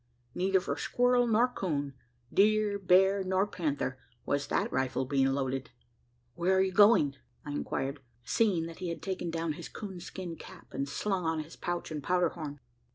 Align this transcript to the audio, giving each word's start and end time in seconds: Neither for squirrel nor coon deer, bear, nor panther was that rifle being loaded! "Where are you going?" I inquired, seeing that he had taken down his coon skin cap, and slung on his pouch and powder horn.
Neither 0.33 0.59
for 0.59 0.77
squirrel 0.77 1.27
nor 1.27 1.47
coon 1.47 1.93
deer, 2.33 2.79
bear, 2.79 3.23
nor 3.23 3.45
panther 3.45 3.99
was 4.25 4.47
that 4.47 4.71
rifle 4.73 5.05
being 5.05 5.27
loaded! 5.27 5.69
"Where 6.33 6.57
are 6.57 6.61
you 6.61 6.71
going?" 6.71 7.17
I 7.45 7.51
inquired, 7.51 7.99
seeing 8.23 8.65
that 8.65 8.79
he 8.79 8.89
had 8.89 9.03
taken 9.03 9.29
down 9.29 9.53
his 9.53 9.69
coon 9.69 9.99
skin 9.99 10.37
cap, 10.37 10.73
and 10.73 10.89
slung 10.89 11.25
on 11.25 11.41
his 11.43 11.55
pouch 11.55 11.91
and 11.91 12.01
powder 12.01 12.29
horn. 12.29 12.59